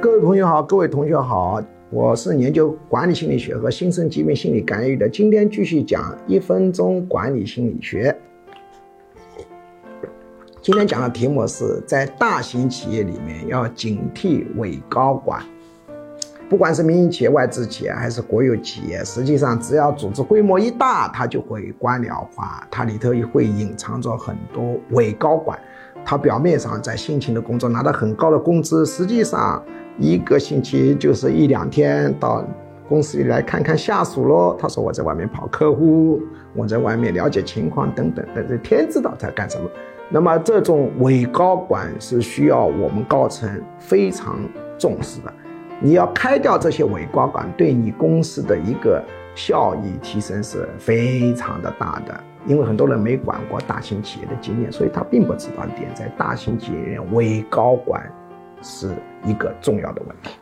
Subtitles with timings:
[0.00, 5.06] 各位朋友好，各位同学好，我是研究管理心理学和新生疾病心理干预的。
[5.06, 8.16] 今天继续讲一分钟管理心理学。
[10.62, 15.42] 今天讲的题目是在大型企业里面要警惕伪高管。
[16.48, 25.58] 不管是民营企业、外资企业还是国有企业，实际上只要组织规模一大，它就会官僚化，它里头会隐藏着很多伪高管。
[26.02, 29.62] 他表面上在辛勤的工作，拿到很高的工资，实际上
[30.00, 32.42] 一个星期就是一两天到
[32.88, 34.56] 公司里来看看下属喽。
[34.58, 36.22] 他说我在外面跑客户，
[36.54, 39.68] 我在外面了解情况等等的，这天知道在干什么。
[40.08, 44.38] 那么这种伪高管是需要我们高层非常
[44.78, 45.30] 重视的。
[45.80, 49.04] 你要开掉这些伪高管，对你公司的一个
[49.34, 52.18] 效益提升是非常的大的。
[52.46, 58.02] 因为很多人没管过大型企业的经验，所以他并不知道点在大型企业里面，伪高管
[58.62, 60.39] 是一个重要的问题。